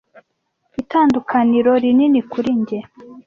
Itandukaniro 0.81 1.71
rinini 1.83 2.21
kuri 2.31 2.49
njye. 2.59 2.79